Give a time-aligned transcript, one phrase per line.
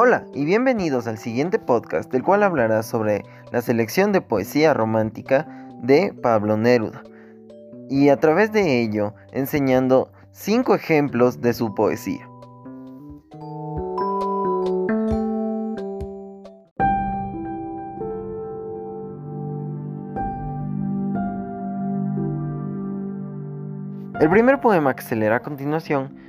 [0.00, 5.48] Hola y bienvenidos al siguiente podcast del cual hablará sobre la selección de poesía romántica
[5.82, 7.02] de Pablo Neruda
[7.90, 12.28] y a través de ello enseñando cinco ejemplos de su poesía.
[24.20, 26.28] El primer poema que se leerá a continuación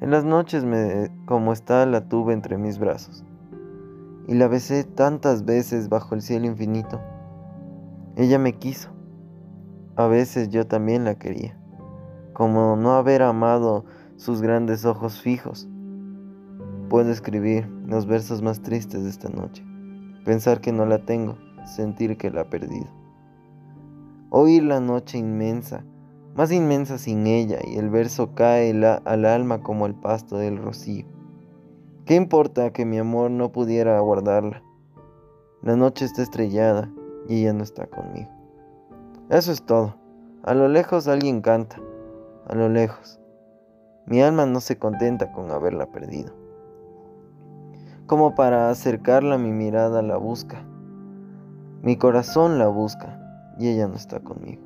[0.00, 3.24] En las noches me, como está la tuve entre mis brazos
[4.28, 7.00] y la besé tantas veces bajo el cielo infinito.
[8.16, 8.90] Ella me quiso.
[9.96, 11.56] A veces yo también la quería,
[12.34, 15.68] como no haber amado sus grandes ojos fijos.
[16.90, 19.64] Puedo escribir los versos más tristes de esta noche,
[20.24, 22.86] pensar que no la tengo, sentir que la he perdido.
[24.28, 25.84] Oír la noche inmensa,
[26.36, 28.70] más inmensa sin ella, y el verso cae
[29.04, 31.06] al alma como el pasto del rocío.
[32.04, 34.62] ¿Qué importa que mi amor no pudiera aguardarla?
[35.62, 36.92] La noche está estrellada
[37.26, 38.30] y ella no está conmigo.
[39.30, 39.96] Eso es todo.
[40.44, 41.80] A lo lejos alguien canta,
[42.46, 43.18] a lo lejos.
[44.04, 46.34] Mi alma no se contenta con haberla perdido.
[48.06, 50.64] Como para acercarla mi mirada la busca.
[51.82, 54.65] Mi corazón la busca y ella no está conmigo.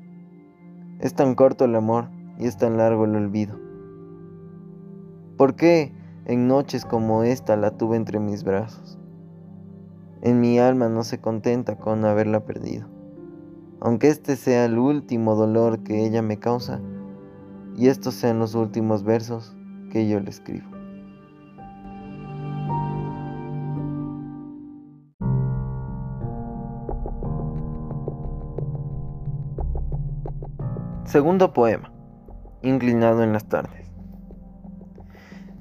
[1.01, 3.59] es tan corto el amor y es tan largo el olvido.
[5.35, 5.93] ¿Por qué
[6.25, 8.99] en noches como esta la tuve entre mis brazos?
[10.21, 12.87] En mi alma no se contenta con haberla perdido.
[13.79, 16.79] Aunque este sea el último dolor que ella me causa,
[17.75, 19.55] y estos sean los últimos versos
[19.91, 20.70] que yo le escribo.
[31.11, 31.91] Segundo poema.
[32.61, 33.91] Inclinado en las tardes.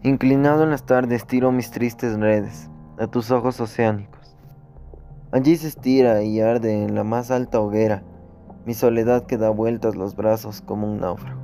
[0.04, 4.36] Inclinado en las tardes tiro mis tristes redes a tus ojos oceánicos.
[5.32, 8.04] Allí se estira y arde en la más alta hoguera
[8.64, 11.40] mi soledad que da vueltas los brazos como un náufrago.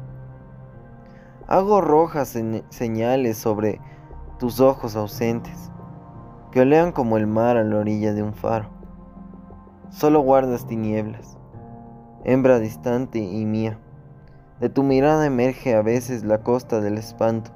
[1.48, 3.80] Hago rojas señales sobre
[4.38, 5.72] tus ojos ausentes,
[6.52, 8.70] que olean como el mar a la orilla de un faro.
[9.90, 11.36] Solo guardas tinieblas,
[12.22, 13.80] hembra distante y mía
[14.60, 17.50] de tu mirada emerge a veces la costa del espanto.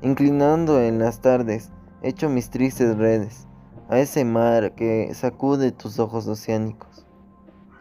[0.00, 1.72] Inclinando en las tardes,
[2.02, 3.48] echo mis tristes redes
[3.88, 7.06] a ese mar que sacude tus ojos oceánicos.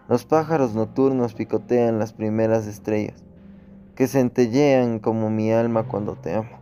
[0.08, 3.26] Los pájaros nocturnos picotean las primeras estrellas,
[3.94, 6.58] que centellean como mi alma cuando te amo.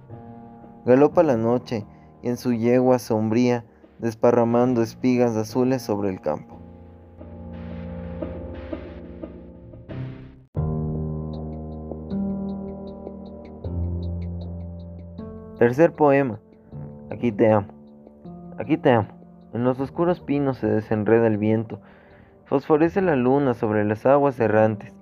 [0.86, 1.86] Galopa la noche
[2.22, 3.66] y en su yegua sombría
[4.00, 6.65] desparramando espigas azules sobre el campo.
[15.66, 16.38] Tercer poema.
[17.10, 17.66] Aquí te amo.
[18.60, 19.08] Aquí te amo.
[19.52, 21.82] En los oscuros pinos se desenreda el viento.
[22.46, 24.94] Fosforece la luna sobre las aguas errantes.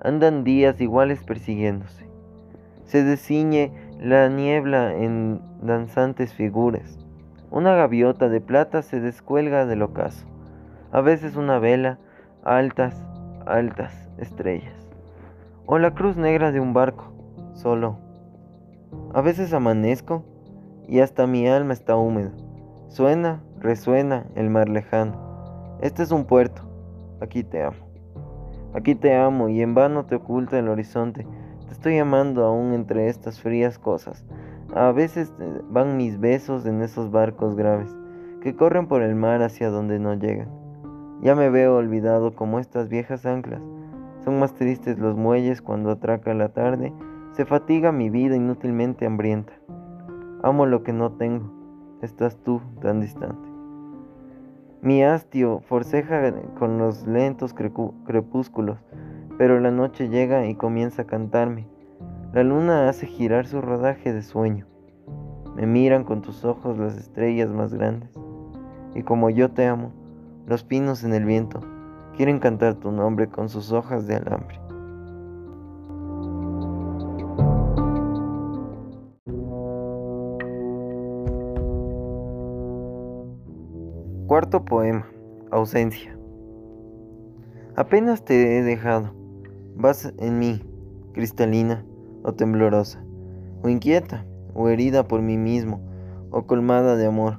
[0.00, 2.06] Andan días iguales persiguiéndose.
[2.84, 6.98] Se desciñe la niebla en danzantes figuras.
[7.50, 10.26] Una gaviota de plata se descuelga del ocaso.
[10.92, 11.98] A veces una vela,
[12.42, 13.04] altas,
[13.44, 14.88] altas estrellas.
[15.66, 17.12] O la cruz negra de un barco,
[17.52, 18.05] solo
[19.12, 20.24] a veces amanezco
[20.88, 22.32] y hasta mi alma está húmeda.
[22.88, 25.78] Suena, resuena el mar lejano.
[25.80, 26.62] Este es un puerto.
[27.20, 27.86] Aquí te amo.
[28.74, 31.26] Aquí te amo y en vano te oculta el horizonte.
[31.66, 34.24] Te estoy amando aún entre estas frías cosas.
[34.74, 37.96] A veces eh, van mis besos en esos barcos graves
[38.42, 40.50] que corren por el mar hacia donde no llegan.
[41.22, 43.62] Ya me veo olvidado como estas viejas anclas.
[44.24, 46.92] Son más tristes los muelles cuando atraca la tarde
[47.36, 49.52] se fatiga mi vida inútilmente hambrienta.
[50.42, 51.52] Amo lo que no tengo,
[52.00, 53.46] estás tú tan distante.
[54.80, 58.78] Mi hastio forceja con los lentos crepúsculos,
[59.36, 61.66] pero la noche llega y comienza a cantarme.
[62.32, 64.64] La luna hace girar su rodaje de sueño.
[65.56, 68.08] Me miran con tus ojos las estrellas más grandes.
[68.94, 69.92] Y como yo te amo,
[70.46, 71.60] los pinos en el viento
[72.16, 74.65] quieren cantar tu nombre con sus hojas de alambre.
[84.36, 85.06] Cuarto poema,
[85.50, 86.14] ausencia.
[87.74, 89.14] Apenas te he dejado,
[89.74, 90.60] vas en mí,
[91.14, 91.86] cristalina
[92.22, 93.02] o temblorosa,
[93.62, 95.80] o inquieta, o herida por mí mismo,
[96.30, 97.38] o colmada de amor,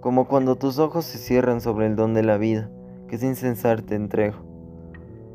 [0.00, 2.72] como cuando tus ojos se cierran sobre el don de la vida,
[3.06, 4.38] que sin censar te entrego.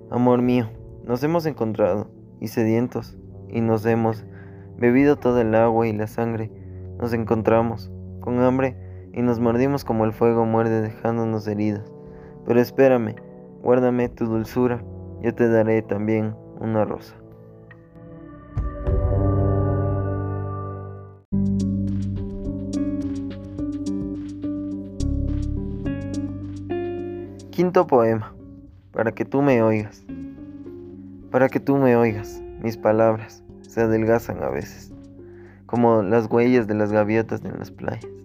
[0.10, 0.68] Amor mío,
[1.06, 2.10] nos hemos encontrado,
[2.42, 3.18] y sedientos,
[3.48, 4.26] y nos hemos
[4.78, 6.52] bebido todo el agua y la sangre,
[7.00, 7.90] nos encontramos,
[8.20, 8.76] con hambre,
[9.14, 11.92] y nos mordimos como el fuego muerde dejándonos heridas.
[12.46, 13.16] Pero espérame,
[13.62, 14.84] guárdame tu dulzura,
[15.22, 17.16] yo te daré también una rosa.
[27.52, 28.34] Quinto poema,
[28.92, 30.04] para que tú me oigas.
[31.30, 34.94] Para que tú me oigas, mis palabras se adelgazan a veces,
[35.66, 38.21] como las huellas de las gaviotas en las playas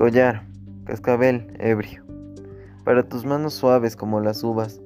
[0.00, 0.44] collar,
[0.86, 2.02] cascabel ebrio,
[2.84, 4.80] para tus manos suaves como las uvas,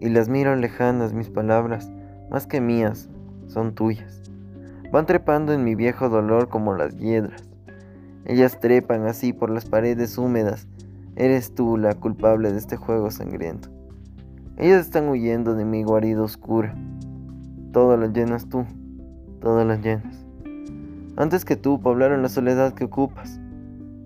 [0.00, 1.92] y las miro lejanas mis palabras,
[2.28, 3.08] más que mías,
[3.46, 4.20] son tuyas.
[4.90, 7.48] Van trepando en mi viejo dolor como las hiedras.
[8.24, 10.66] Ellas trepan así por las paredes húmedas.
[11.14, 13.68] Eres tú la culpable de este juego sangriento.
[14.56, 16.74] Ellas están huyendo de mi guarida oscura.
[17.72, 18.66] Todo lo llenas tú,
[19.40, 20.26] todo lo llenas.
[21.16, 23.38] Antes que tú poblaron la soledad que ocupas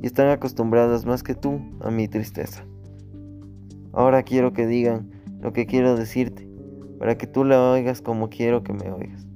[0.02, 2.64] y están acostumbradas más que tú a mi tristeza.
[3.92, 5.10] Ahora quiero que digan
[5.40, 6.48] lo que quiero decirte,
[6.98, 9.26] para que tú la oigas como quiero que me oigas.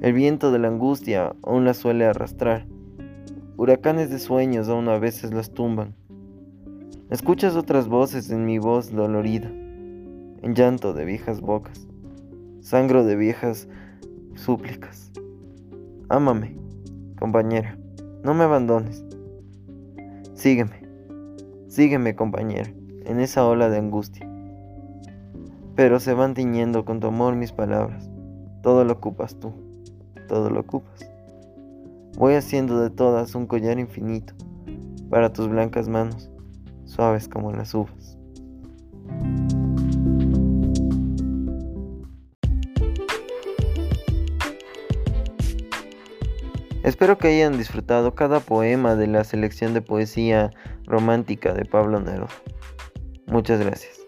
[0.00, 2.66] El viento de la angustia aún la suele arrastrar.
[3.56, 5.94] Huracanes de sueños aún a veces las tumban.
[7.10, 11.86] Escuchas otras voces en mi voz dolorida, en llanto de viejas bocas,
[12.60, 13.68] sangro de viejas
[14.34, 15.12] súplicas.
[16.08, 16.56] Ámame,
[17.18, 17.78] compañera,
[18.22, 19.04] no me abandones.
[20.44, 20.86] Sígueme,
[21.68, 22.70] sígueme compañera,
[23.06, 24.28] en esa ola de angustia.
[25.74, 28.10] Pero se van tiñendo con tu amor mis palabras.
[28.62, 29.54] Todo lo ocupas tú,
[30.28, 31.08] todo lo ocupas.
[32.18, 34.34] Voy haciendo de todas un collar infinito
[35.08, 36.30] para tus blancas manos,
[36.84, 38.18] suaves como las uvas.
[46.84, 50.50] Espero que hayan disfrutado cada poema de la selección de poesía
[50.84, 52.28] romántica de Pablo Neruda.
[53.26, 54.03] Muchas gracias.